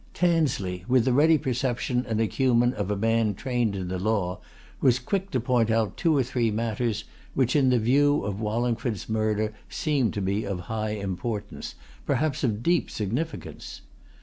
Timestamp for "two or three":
5.95-6.49